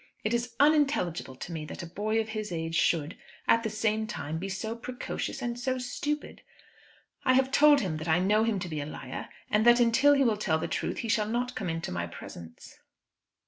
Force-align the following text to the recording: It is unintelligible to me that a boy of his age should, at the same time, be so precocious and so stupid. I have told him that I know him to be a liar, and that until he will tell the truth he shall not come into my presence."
It 0.23 0.33
is 0.33 0.55
unintelligible 0.59 1.35
to 1.35 1.51
me 1.51 1.63
that 1.65 1.83
a 1.83 1.85
boy 1.85 2.19
of 2.19 2.29
his 2.29 2.51
age 2.51 2.73
should, 2.73 3.15
at 3.47 3.61
the 3.61 3.69
same 3.69 4.07
time, 4.07 4.39
be 4.39 4.49
so 4.49 4.75
precocious 4.75 5.43
and 5.43 5.59
so 5.59 5.77
stupid. 5.77 6.41
I 7.23 7.33
have 7.33 7.51
told 7.51 7.81
him 7.81 7.97
that 7.97 8.07
I 8.07 8.17
know 8.17 8.43
him 8.43 8.57
to 8.61 8.67
be 8.67 8.81
a 8.81 8.85
liar, 8.87 9.29
and 9.51 9.63
that 9.67 9.79
until 9.79 10.13
he 10.13 10.23
will 10.23 10.37
tell 10.37 10.57
the 10.57 10.67
truth 10.67 10.97
he 11.05 11.07
shall 11.07 11.27
not 11.29 11.53
come 11.55 11.69
into 11.69 11.91
my 11.91 12.07
presence." 12.07 12.79